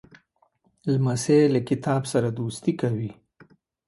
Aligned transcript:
لمسی 0.91 1.39
له 1.53 1.59
کتاب 1.69 2.01
سره 2.11 2.27
دوستي 2.39 2.73
کوي. 2.81 3.11